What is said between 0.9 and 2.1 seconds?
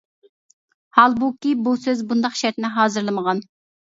ھالبۇكى بۇ سۆز